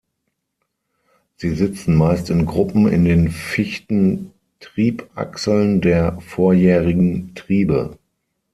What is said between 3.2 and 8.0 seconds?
Fichten-Triebachseln der vorjährigen Triebe.